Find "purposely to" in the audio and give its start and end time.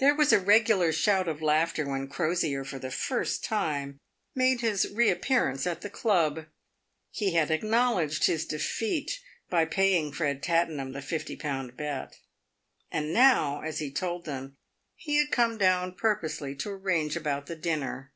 15.94-16.70